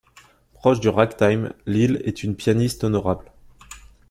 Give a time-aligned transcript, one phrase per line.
[0.55, 3.31] Proche du ragtime, Lil est une pianiste honorable.